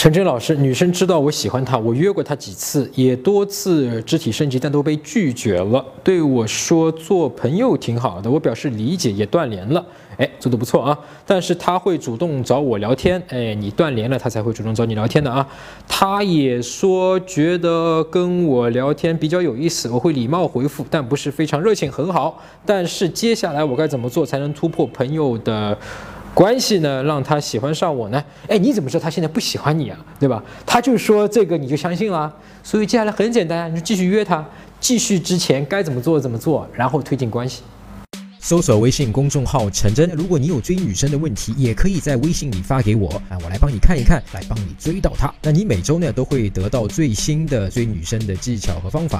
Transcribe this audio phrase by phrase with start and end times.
[0.00, 5.84] 陈真老师，女生知道我喜欢她，我约过她几次，也多次肢体升级，但都被拒绝了。
[6.02, 9.84] 对我说做朋友挺好的，我表示理解，也断联了。
[10.16, 10.98] 哎，做的不错啊。
[11.26, 15.46] 但是她会主动找我聊天，哎，你断联了，她才会主动找你聊天的啊。
[15.86, 22.42] 她也说觉得跟我聊天比较有意思，我会礼貌回复，但不是非常热情，很好。
[22.64, 25.76] 但是接下来我该怎么做才能突破朋友的？
[26.32, 28.22] 关系呢，让他喜欢上我呢？
[28.48, 29.98] 哎，你怎么知道他现在不喜欢你啊？
[30.18, 30.42] 对吧？
[30.64, 32.32] 他就说这个你就相信了。
[32.62, 34.44] 所以接下来很简单，你就继续约他，
[34.78, 37.62] 继续之前该怎么做怎么做，然后推进关系。
[38.42, 45.32] 搜索微信公众号陈真，如果你有追女生的问题，也可以在微信里发给我啊，我来帮你看一看，来帮你追到她。
[45.42, 49.18] 那你每周呢都会得到最新的追女生的技巧和方法。